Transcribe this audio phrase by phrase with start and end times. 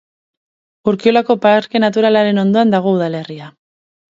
[0.91, 3.53] Urkiolako Parke Naturalaren ondoan dago udalerria.